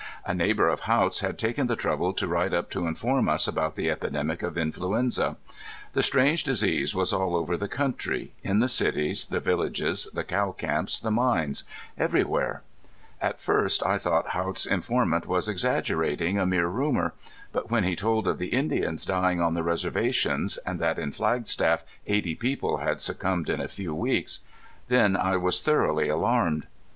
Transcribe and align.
A 0.25 0.33
neighbor 0.33 0.67
of 0.67 0.79
Haught's 0.79 1.19
had 1.19 1.37
taken 1.37 1.67
the 1.67 1.75
trouble 1.75 2.11
to 2.13 2.27
ride 2.27 2.55
up 2.55 2.71
to 2.71 2.87
inform 2.87 3.29
us 3.29 3.47
about 3.47 3.75
the 3.75 3.87
epidemic 3.91 4.41
of 4.41 4.57
influenza. 4.57 5.35
The 5.93 6.01
strange 6.01 6.43
disease 6.43 6.95
was 6.95 7.13
all 7.13 7.35
over 7.35 7.55
the 7.55 7.67
country, 7.67 8.33
in 8.41 8.57
the 8.57 8.67
cities, 8.67 9.25
the 9.25 9.39
villages, 9.39 10.07
the 10.11 10.23
cow 10.23 10.53
camps, 10.53 10.99
the 10.99 11.11
mines 11.11 11.65
everywhere. 11.99 12.63
At 13.21 13.39
first 13.39 13.85
I 13.85 13.99
thought 13.99 14.29
Haught's 14.29 14.65
informant 14.65 15.27
was 15.27 15.47
exaggerating 15.47 16.39
a 16.39 16.47
mere 16.47 16.65
rumor. 16.65 17.13
But 17.51 17.69
when 17.69 17.83
he 17.83 17.95
told 17.95 18.27
of 18.27 18.39
the 18.39 18.55
Indians 18.55 19.05
dying 19.05 19.39
on 19.39 19.53
the 19.53 19.61
reservations, 19.61 20.57
and 20.65 20.79
that 20.79 20.97
in 20.97 21.11
Flagstaff 21.11 21.83
eighty 22.07 22.33
people 22.33 22.77
had 22.77 23.01
succumbed 23.01 23.49
in 23.49 23.61
a 23.61 23.67
few 23.67 23.93
weeks 23.93 24.39
then 24.87 25.15
I 25.15 25.37
was 25.37 25.61
thoroughly 25.61 26.09
alarmed. 26.09 26.65